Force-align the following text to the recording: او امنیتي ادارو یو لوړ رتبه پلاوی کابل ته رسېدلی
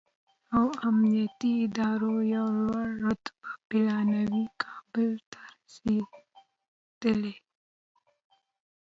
او 0.55 0.65
امنیتي 0.87 1.51
ادارو 1.65 2.13
یو 2.35 2.47
لوړ 2.59 2.87
رتبه 3.05 3.39
پلاوی 3.67 4.45
کابل 4.61 5.09
ته 5.31 5.41
رسېدلی 5.57 7.35